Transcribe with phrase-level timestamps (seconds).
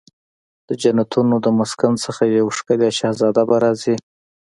[0.67, 3.95] د جنتونو د مسکن څخه یو ښکلې شهزاده به راځي